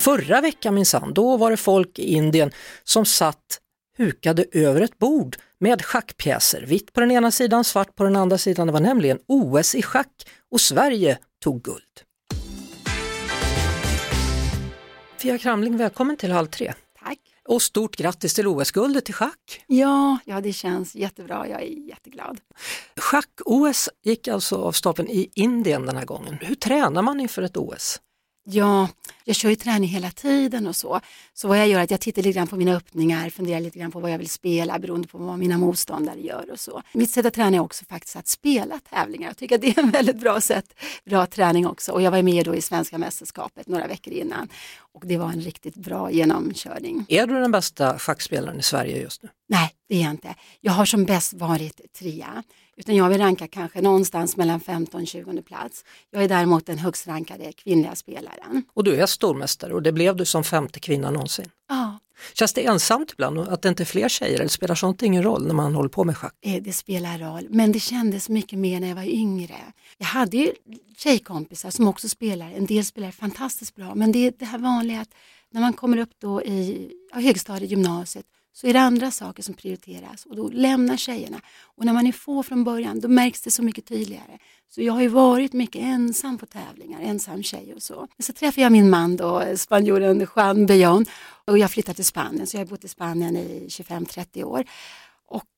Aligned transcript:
Förra 0.00 0.40
veckan 0.40 0.74
minsann, 0.74 1.14
då 1.14 1.36
var 1.36 1.50
det 1.50 1.56
folk 1.56 1.98
i 1.98 2.12
Indien 2.12 2.50
som 2.84 3.04
satt 3.04 3.60
hukade 3.96 4.44
över 4.52 4.80
ett 4.80 4.98
bord 4.98 5.36
med 5.58 5.82
schackpjäser, 5.82 6.62
vitt 6.62 6.92
på 6.92 7.00
den 7.00 7.10
ena 7.10 7.30
sidan, 7.30 7.64
svart 7.64 7.96
på 7.96 8.04
den 8.04 8.16
andra 8.16 8.38
sidan. 8.38 8.66
Det 8.66 8.72
var 8.72 8.80
nämligen 8.80 9.18
OS 9.26 9.74
i 9.74 9.82
schack 9.82 10.28
och 10.50 10.60
Sverige 10.60 11.18
tog 11.42 11.62
guld. 11.62 11.82
Fia 15.18 15.38
Kramling, 15.38 15.76
välkommen 15.76 16.16
till 16.16 16.32
Halv 16.32 16.46
tre. 16.46 16.72
Tack. 17.02 17.18
Och 17.48 17.62
stort 17.62 17.96
grattis 17.96 18.34
till 18.34 18.46
OS-guldet 18.46 19.10
i 19.10 19.12
schack. 19.12 19.64
Ja, 19.66 20.18
ja, 20.24 20.40
det 20.40 20.52
känns 20.52 20.94
jättebra. 20.94 21.48
Jag 21.48 21.62
är 21.62 21.88
jätteglad. 21.88 22.40
Schack-OS 22.96 23.88
gick 24.02 24.28
alltså 24.28 24.56
av 24.56 24.72
stapeln 24.72 25.08
i 25.08 25.30
Indien 25.34 25.86
den 25.86 25.96
här 25.96 26.04
gången. 26.04 26.38
Hur 26.40 26.54
tränar 26.54 27.02
man 27.02 27.20
inför 27.20 27.42
ett 27.42 27.56
OS? 27.56 28.00
Ja, 28.44 28.88
jag 29.30 29.36
kör 29.36 29.48
ju 29.48 29.56
träning 29.56 29.88
hela 29.88 30.10
tiden 30.10 30.66
och 30.66 30.76
så. 30.76 31.00
Så 31.34 31.48
vad 31.48 31.58
jag 31.58 31.68
gör 31.68 31.78
är 31.78 31.84
att 31.84 31.90
jag 31.90 32.00
tittar 32.00 32.22
lite 32.22 32.36
grann 32.36 32.46
på 32.46 32.56
mina 32.56 32.76
öppningar, 32.76 33.30
funderar 33.30 33.60
lite 33.60 33.78
grann 33.78 33.90
på 33.90 34.00
vad 34.00 34.10
jag 34.10 34.18
vill 34.18 34.28
spela 34.28 34.78
beroende 34.78 35.08
på 35.08 35.18
vad 35.18 35.38
mina 35.38 35.58
motståndare 35.58 36.20
gör 36.20 36.50
och 36.52 36.60
så. 36.60 36.82
Mitt 36.92 37.10
sätt 37.10 37.26
att 37.26 37.34
träna 37.34 37.56
är 37.56 37.60
också 37.60 37.84
faktiskt 37.84 38.16
att 38.16 38.28
spela 38.28 38.78
tävlingar. 38.90 39.28
Jag 39.28 39.36
tycker 39.36 39.54
att 39.54 39.60
det 39.60 39.78
är 39.78 39.82
en 39.82 39.90
väldigt 39.90 40.20
bra 40.20 40.40
sätt, 40.40 40.74
bra 41.04 41.26
träning 41.26 41.66
också. 41.66 41.92
Och 41.92 42.02
jag 42.02 42.10
var 42.10 42.22
med 42.22 42.44
då 42.44 42.54
i 42.54 42.60
svenska 42.60 42.98
mästerskapet 42.98 43.68
några 43.68 43.86
veckor 43.86 44.12
innan 44.12 44.48
och 44.92 45.06
det 45.06 45.16
var 45.16 45.28
en 45.28 45.40
riktigt 45.40 45.74
bra 45.74 46.10
genomkörning. 46.10 47.06
Är 47.08 47.26
du 47.26 47.40
den 47.40 47.50
bästa 47.50 47.98
schackspelaren 47.98 48.58
i 48.58 48.62
Sverige 48.62 49.02
just 49.02 49.22
nu? 49.22 49.28
Nej, 49.48 49.70
det 49.88 49.96
är 49.96 50.02
jag 50.02 50.10
inte. 50.10 50.34
Jag 50.60 50.72
har 50.72 50.84
som 50.84 51.04
bäst 51.04 51.32
varit 51.32 51.92
trea. 51.98 52.42
Utan 52.76 52.96
jag 52.96 53.08
vill 53.08 53.20
ranka 53.20 53.48
kanske 53.48 53.80
någonstans 53.80 54.36
mellan 54.36 54.60
15 54.60 55.00
och 55.00 55.06
20 55.06 55.42
plats. 55.42 55.84
Jag 56.10 56.24
är 56.24 56.28
däremot 56.28 56.66
den 56.66 56.78
högst 56.78 57.06
rankade 57.06 57.52
kvinnliga 57.52 57.94
spelaren. 57.94 58.64
Och 58.74 58.84
du 58.84 58.94
är 58.94 59.06
stormästare 59.20 59.74
och 59.74 59.82
det 59.82 59.92
blev 59.92 60.16
du 60.16 60.24
som 60.24 60.44
femte 60.44 60.80
kvinna 60.80 61.10
någonsin. 61.10 61.50
Ja, 61.68 61.98
Känns 62.32 62.52
det 62.52 62.66
ensamt 62.66 63.12
ibland 63.12 63.38
att 63.38 63.62
det 63.62 63.68
inte 63.68 63.82
är 63.82 63.84
fler 63.84 64.08
tjejer 64.08 64.38
eller 64.38 64.48
spelar 64.48 64.74
sånt 64.74 65.02
ingen 65.02 65.22
roll 65.22 65.46
när 65.46 65.54
man 65.54 65.74
håller 65.74 65.88
på 65.88 66.04
med 66.04 66.16
schack? 66.16 66.34
eh, 66.42 66.62
det 66.62 66.72
spelar 66.72 67.18
roll. 67.18 67.46
Men 67.50 67.72
det 67.72 67.80
kändes 67.80 68.28
mycket 68.28 68.58
mer 68.58 68.80
när 68.80 68.88
jag 68.88 68.94
var 68.94 69.02
yngre. 69.02 69.56
Jag 69.98 70.06
hade 70.06 70.36
ju 70.36 70.52
tjejkompisar 70.96 71.70
som 71.70 71.88
också 71.88 72.08
spelar. 72.08 72.50
En 72.50 72.66
del 72.66 72.84
spelar 72.84 73.10
fantastiskt 73.10 73.76
bra. 73.76 73.94
Men 73.94 74.12
det 74.12 74.26
är 74.26 74.32
det 74.38 74.44
här 74.44 74.58
vanliga 74.58 75.00
att 75.00 75.14
när 75.50 75.60
man 75.60 75.72
kommer 75.72 75.96
upp 75.98 76.10
då 76.20 76.42
i 76.42 76.90
ja, 77.12 77.20
högstadiet, 77.20 77.70
gymnasiet 77.70 78.26
så 78.52 78.66
är 78.66 78.72
det 78.72 78.80
andra 78.80 79.10
saker 79.10 79.42
som 79.42 79.54
prioriteras 79.54 80.26
och 80.26 80.36
då 80.36 80.48
lämnar 80.48 80.96
tjejerna. 80.96 81.40
Och 81.62 81.84
när 81.84 81.92
man 81.92 82.06
är 82.06 82.12
få 82.12 82.42
från 82.42 82.64
början 82.64 83.00
då 83.00 83.08
märks 83.08 83.42
det 83.42 83.50
så 83.50 83.62
mycket 83.62 83.86
tydligare. 83.86 84.38
Så 84.68 84.82
jag 84.82 84.92
har 84.92 85.00
ju 85.00 85.08
varit 85.08 85.52
mycket 85.52 85.82
ensam 85.82 86.38
på 86.38 86.46
tävlingar, 86.46 87.00
ensam 87.00 87.42
tjej 87.42 87.74
och 87.74 87.82
så. 87.82 88.08
Men 88.16 88.24
så 88.24 88.32
träffade 88.32 88.62
jag 88.62 88.72
min 88.72 88.90
man 88.90 89.16
då, 89.16 89.56
spanjoren 89.56 90.26
Juan 90.36 90.66
Bellon 90.66 91.06
och 91.44 91.58
jag 91.58 91.70
flyttade 91.70 91.96
till 91.96 92.04
Spanien 92.04 92.46
så 92.46 92.56
jag 92.56 92.60
har 92.60 92.66
bott 92.66 92.84
i 92.84 92.88
Spanien 92.88 93.36
i 93.36 93.66
25-30 93.68 94.44
år. 94.44 94.64
Och 95.26 95.48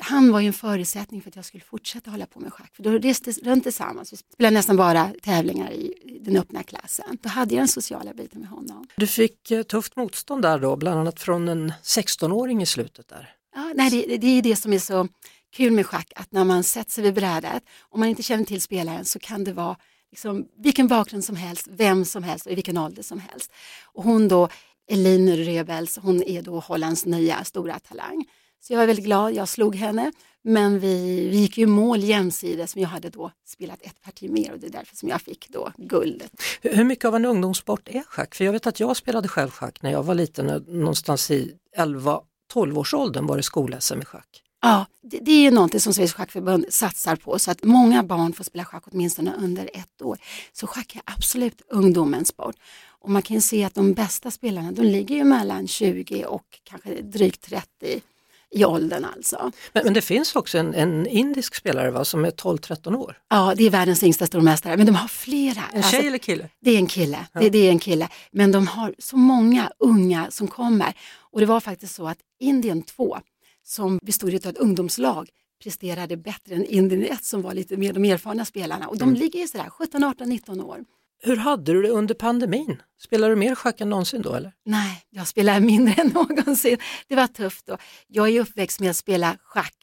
han 0.00 0.32
var 0.32 0.40
ju 0.40 0.46
en 0.46 0.52
förutsättning 0.52 1.22
för 1.22 1.30
att 1.30 1.36
jag 1.36 1.44
skulle 1.44 1.64
fortsätta 1.64 2.10
hålla 2.10 2.26
på 2.26 2.40
med 2.40 2.52
schack. 2.52 2.76
För 2.76 2.82
då 2.82 2.90
reste 2.90 3.32
runt 3.32 3.62
tillsammans. 3.62 4.12
Vi 4.12 4.16
spelade 4.16 4.54
nästan 4.54 4.76
bara 4.76 5.10
tävlingar 5.22 5.72
i 5.72 6.20
den 6.20 6.36
öppna 6.36 6.62
klassen. 6.62 7.18
Då 7.22 7.28
hade 7.28 7.54
jag 7.54 7.60
den 7.60 7.68
sociala 7.68 8.14
biten 8.14 8.40
med 8.40 8.48
honom. 8.48 8.86
Du 8.96 9.06
fick 9.06 9.50
eh, 9.50 9.62
tufft 9.62 9.96
motstånd 9.96 10.42
där 10.42 10.58
då, 10.58 10.76
bland 10.76 11.00
annat 11.00 11.20
från 11.20 11.48
en 11.48 11.72
16-åring 11.82 12.62
i 12.62 12.66
slutet 12.66 13.08
där. 13.08 13.34
Ja, 13.54 13.72
nej, 13.74 13.90
det, 13.90 14.16
det 14.16 14.26
är 14.26 14.42
det 14.42 14.56
som 14.56 14.72
är 14.72 14.78
så 14.78 15.08
kul 15.56 15.72
med 15.72 15.86
schack, 15.86 16.12
att 16.16 16.32
när 16.32 16.44
man 16.44 16.64
sätter 16.64 16.90
sig 16.90 17.04
vid 17.04 17.14
brädet, 17.14 17.62
om 17.88 18.00
man 18.00 18.08
inte 18.08 18.22
känner 18.22 18.44
till 18.44 18.60
spelaren 18.60 19.04
så 19.04 19.18
kan 19.18 19.44
det 19.44 19.52
vara 19.52 19.76
liksom, 20.10 20.46
vilken 20.56 20.88
bakgrund 20.88 21.24
som 21.24 21.36
helst, 21.36 21.68
vem 21.70 22.04
som 22.04 22.22
helst 22.22 22.46
och 22.46 22.52
i 22.52 22.54
vilken 22.54 22.78
ålder 22.78 23.02
som 23.02 23.20
helst. 23.20 23.52
Och 23.84 24.04
hon 24.04 24.28
då, 24.28 24.48
Eline 24.90 25.36
Rebels, 25.36 25.98
hon 26.02 26.22
är 26.22 26.42
då 26.42 26.60
Hollands 26.60 27.06
nya 27.06 27.44
stora 27.44 27.78
talang. 27.78 28.24
Så 28.66 28.72
jag 28.72 28.78
var 28.78 28.86
väldigt 28.86 29.04
glad, 29.04 29.34
jag 29.34 29.48
slog 29.48 29.76
henne, 29.76 30.12
men 30.42 30.78
vi, 30.78 31.28
vi 31.28 31.36
gick 31.36 31.58
ju 31.58 31.66
mål 31.66 32.02
jämsides, 32.02 32.74
men 32.74 32.82
jag 32.82 32.88
hade 32.88 33.10
då 33.10 33.30
spelat 33.46 33.82
ett 33.82 34.02
parti 34.02 34.30
mer 34.30 34.52
och 34.52 34.58
det 34.58 34.66
är 34.66 34.70
därför 34.70 34.96
som 34.96 35.08
jag 35.08 35.20
fick 35.20 35.48
då 35.48 35.72
guldet. 35.76 36.30
Hur 36.62 36.84
mycket 36.84 37.04
av 37.04 37.16
en 37.16 37.24
ungdomssport 37.24 37.88
är 37.88 38.02
schack? 38.02 38.34
För 38.34 38.44
jag 38.44 38.52
vet 38.52 38.66
att 38.66 38.80
jag 38.80 38.96
spelade 38.96 39.28
själv 39.28 39.50
schack 39.50 39.82
när 39.82 39.90
jag 39.90 40.02
var 40.02 40.14
liten, 40.14 40.64
någonstans 40.68 41.30
i 41.30 41.52
11-12 41.78 42.78
års 42.78 42.94
åldern 42.94 43.26
var 43.26 43.36
det 43.36 43.42
skol-SM 43.42 44.02
i 44.02 44.04
schack. 44.04 44.42
Ja, 44.62 44.86
det, 45.02 45.18
det 45.18 45.46
är 45.46 45.50
någonting 45.50 45.80
som 45.80 45.94
Sveriges 45.94 46.12
Schackförbund 46.12 46.66
satsar 46.68 47.16
på 47.16 47.38
så 47.38 47.50
att 47.50 47.64
många 47.64 48.02
barn 48.02 48.32
får 48.32 48.44
spela 48.44 48.64
schack 48.64 48.84
åtminstone 48.92 49.34
under 49.38 49.70
ett 49.74 50.02
år. 50.02 50.18
Så 50.52 50.66
schack 50.66 50.96
är 50.96 51.02
absolut 51.04 51.62
ungdomens 51.68 52.28
sport. 52.28 52.56
Och 52.86 53.10
man 53.10 53.22
kan 53.22 53.34
ju 53.34 53.40
se 53.40 53.64
att 53.64 53.74
de 53.74 53.92
bästa 53.92 54.30
spelarna 54.30 54.72
de 54.72 54.82
ligger 54.82 55.14
ju 55.14 55.24
mellan 55.24 55.66
20 55.66 56.24
och 56.24 56.60
kanske 56.64 57.02
drygt 57.02 57.40
30 57.40 58.00
i 58.54 58.64
åldern 58.64 59.04
alltså. 59.04 59.52
Men, 59.72 59.84
men 59.84 59.94
det 59.94 60.00
finns 60.00 60.36
också 60.36 60.58
en, 60.58 60.74
en 60.74 61.06
indisk 61.06 61.54
spelare 61.54 61.90
va, 61.90 62.04
som 62.04 62.24
är 62.24 62.30
12-13 62.30 62.96
år. 62.96 63.18
Ja, 63.30 63.54
det 63.56 63.66
är 63.66 63.70
världens 63.70 64.02
yngsta 64.02 64.26
stormästare, 64.26 64.76
men 64.76 64.86
de 64.86 64.94
har 64.94 65.08
flera. 65.08 65.62
En 65.72 65.82
tjej 65.82 66.06
eller 66.06 66.18
kille? 66.18 66.48
Det 66.60 66.70
är 66.70 66.78
en 66.78 66.86
kille, 66.86 67.18
det, 67.32 67.50
det 67.50 67.58
är 67.58 67.70
en 67.70 67.78
kille. 67.78 68.08
Men 68.32 68.52
de 68.52 68.66
har 68.66 68.94
så 68.98 69.16
många 69.16 69.70
unga 69.78 70.30
som 70.30 70.48
kommer. 70.48 70.92
Och 71.18 71.40
det 71.40 71.46
var 71.46 71.60
faktiskt 71.60 71.94
så 71.94 72.08
att 72.08 72.18
Indien 72.40 72.82
2, 72.82 73.18
som 73.64 73.98
bestod 74.02 74.34
av 74.34 74.50
ett 74.50 74.58
ungdomslag, 74.58 75.28
presterade 75.62 76.16
bättre 76.16 76.54
än 76.54 76.64
Indien 76.64 77.04
1 77.04 77.24
som 77.24 77.42
var 77.42 77.54
lite 77.54 77.76
mer 77.76 77.92
de 77.92 78.04
erfarna 78.04 78.44
spelarna. 78.44 78.88
Och 78.88 78.98
de 78.98 79.14
ligger 79.14 79.40
ju 79.40 79.48
sådär 79.48 79.70
17, 79.70 80.04
18, 80.04 80.28
19 80.28 80.60
år. 80.60 80.84
Hur 81.26 81.36
hade 81.36 81.72
du 81.72 81.82
det 81.82 81.88
under 81.88 82.14
pandemin? 82.14 82.82
Spelar 83.00 83.30
du 83.30 83.36
mer 83.36 83.54
schack 83.54 83.80
än 83.80 83.90
någonsin 83.90 84.22
då 84.22 84.34
eller? 84.34 84.52
Nej, 84.64 85.02
jag 85.10 85.28
spelar 85.28 85.60
mindre 85.60 85.94
än 86.02 86.08
någonsin. 86.08 86.78
Det 87.08 87.14
var 87.14 87.26
tufft 87.26 87.66
då. 87.66 87.78
Jag 88.06 88.28
är 88.28 88.40
uppväxt 88.40 88.80
med 88.80 88.90
att 88.90 88.96
spela 88.96 89.36
schack 89.42 89.74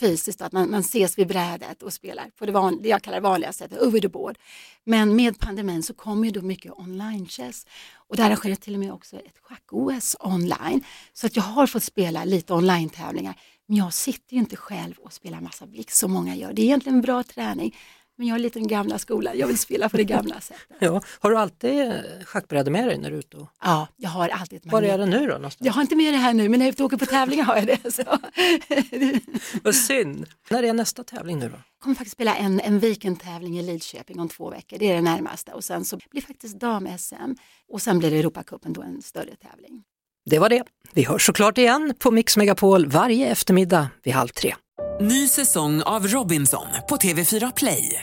fysiskt, 0.00 0.40
att 0.40 0.52
man, 0.52 0.70
man 0.70 0.80
ses 0.80 1.18
vid 1.18 1.28
brädet 1.28 1.82
och 1.82 1.92
spelar 1.92 2.30
på 2.38 2.46
det, 2.46 2.52
van, 2.52 2.82
det 2.82 2.88
jag 2.88 3.02
kallar 3.02 3.20
vanliga 3.20 3.52
sättet, 3.52 3.82
over 3.82 4.00
the 4.00 4.08
board. 4.08 4.38
Men 4.84 5.16
med 5.16 5.38
pandemin 5.38 5.82
så 5.82 5.94
kom 5.94 6.24
ju 6.24 6.30
då 6.30 6.42
mycket 6.42 6.72
online 6.72 7.26
chess 7.26 7.66
och 7.94 8.16
där 8.16 8.24
arrangerar 8.24 8.54
till 8.54 8.74
och 8.74 8.80
med 8.80 8.92
också 8.92 9.16
ett 9.16 9.38
schack-OS 9.42 10.16
online. 10.20 10.84
Så 11.12 11.26
att 11.26 11.36
jag 11.36 11.42
har 11.42 11.66
fått 11.66 11.82
spela 11.82 12.24
lite 12.24 12.54
online-tävlingar. 12.54 13.34
Men 13.66 13.76
jag 13.76 13.94
sitter 13.94 14.34
ju 14.34 14.40
inte 14.40 14.56
själv 14.56 14.94
och 14.98 15.12
spelar 15.12 15.40
massa 15.40 15.66
blick 15.66 15.90
som 15.90 16.12
många 16.12 16.36
gör. 16.36 16.52
Det 16.52 16.62
är 16.62 16.64
egentligen 16.64 16.96
en 16.96 17.02
bra 17.02 17.22
träning. 17.22 17.76
Men 18.20 18.28
jag 18.28 18.34
är 18.34 18.38
lite 18.38 18.58
den 18.58 18.68
gamla 18.68 18.98
skolan, 18.98 19.38
jag 19.38 19.46
vill 19.46 19.58
spela 19.58 19.88
på 19.88 19.96
det 19.96 20.04
gamla 20.04 20.40
sättet. 20.40 20.76
Ja. 20.78 21.02
Har 21.20 21.30
du 21.30 21.36
alltid 21.38 21.80
eh, 21.80 21.94
schackbräde 22.24 22.70
med 22.70 22.88
dig 22.88 22.98
när 22.98 23.10
du 23.10 23.16
är 23.16 23.18
ute? 23.20 23.36
Och... 23.36 23.48
Ja, 23.62 23.86
jag 23.96 24.10
har 24.10 24.28
alltid 24.28 24.56
ett 24.58 24.72
Var 24.72 24.82
är 24.82 24.98
magnet- 24.98 25.10
det 25.12 25.18
nu 25.20 25.26
då 25.26 25.32
någonstans? 25.34 25.66
Jag 25.66 25.72
har 25.72 25.82
inte 25.82 25.96
med 25.96 26.14
det 26.14 26.18
här 26.18 26.34
nu, 26.34 26.48
men 26.48 26.58
när 26.60 26.66
jag 26.66 26.80
åker 26.80 26.96
på 26.96 27.06
tävlingar 27.06 27.44
har 27.44 27.56
jag 27.56 27.66
det. 27.66 27.92
Så. 27.94 28.02
Vad 29.62 29.74
synd. 29.74 30.26
När 30.50 30.62
är 30.62 30.72
nästa 30.72 31.04
tävling 31.04 31.38
nu 31.38 31.48
då? 31.48 31.54
Jag 31.54 31.82
kommer 31.82 31.94
faktiskt 31.96 32.12
spela 32.16 32.34
en, 32.36 32.60
en 32.60 32.78
weekendtävling 32.78 33.58
i 33.58 33.62
Lidköping 33.62 34.20
om 34.20 34.28
två 34.28 34.50
veckor, 34.50 34.78
det 34.78 34.90
är 34.90 34.94
det 34.94 35.00
närmaste. 35.02 35.52
Och 35.52 35.64
sen 35.64 35.84
så 35.84 35.98
blir 36.10 36.22
faktiskt 36.22 36.58
dam-SM 36.60 37.36
och 37.72 37.82
sen 37.82 37.98
blir 37.98 38.10
det 38.10 38.16
Europacupen 38.18 38.72
då 38.72 38.82
en 38.82 39.02
större 39.02 39.36
tävling. 39.36 39.82
Det 40.30 40.38
var 40.38 40.48
det. 40.48 40.64
Vi 40.92 41.04
hörs 41.04 41.26
såklart 41.26 41.58
igen 41.58 41.94
på 41.98 42.10
Mix 42.10 42.36
Megapol 42.36 42.86
varje 42.86 43.28
eftermiddag 43.28 43.88
vid 44.02 44.14
halv 44.14 44.28
tre. 44.28 44.54
Ny 45.00 45.28
säsong 45.28 45.82
av 45.82 46.06
Robinson 46.06 46.66
på 46.88 46.96
TV4 46.96 47.52
Play. 47.56 48.02